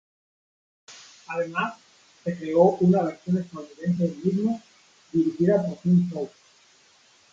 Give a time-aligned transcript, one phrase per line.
[1.27, 1.75] Además,
[2.23, 4.59] se creó una versión estadounidense del mismo,
[5.13, 6.33] dirigida por Tim Hope.